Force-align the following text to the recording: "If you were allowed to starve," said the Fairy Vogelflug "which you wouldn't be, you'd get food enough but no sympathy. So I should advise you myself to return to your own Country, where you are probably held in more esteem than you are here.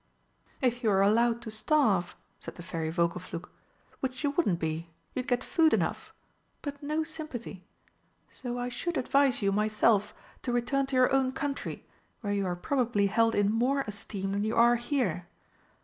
"If 0.63 0.81
you 0.81 0.89
were 0.89 1.03
allowed 1.03 1.43
to 1.43 1.51
starve," 1.51 2.15
said 2.39 2.55
the 2.55 2.63
Fairy 2.63 2.89
Vogelflug 2.89 3.47
"which 3.99 4.23
you 4.23 4.31
wouldn't 4.31 4.57
be, 4.57 4.89
you'd 5.13 5.27
get 5.27 5.43
food 5.43 5.75
enough 5.75 6.11
but 6.63 6.81
no 6.81 7.03
sympathy. 7.03 7.63
So 8.31 8.57
I 8.57 8.67
should 8.67 8.97
advise 8.97 9.43
you 9.43 9.51
myself 9.51 10.15
to 10.41 10.51
return 10.51 10.87
to 10.87 10.95
your 10.95 11.13
own 11.13 11.33
Country, 11.33 11.85
where 12.21 12.33
you 12.33 12.47
are 12.47 12.55
probably 12.55 13.05
held 13.05 13.35
in 13.35 13.51
more 13.51 13.81
esteem 13.85 14.31
than 14.31 14.43
you 14.43 14.55
are 14.55 14.77
here. 14.77 15.27